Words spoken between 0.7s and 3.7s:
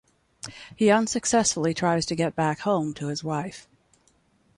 He unsuccessfully tries to get back home to his wife.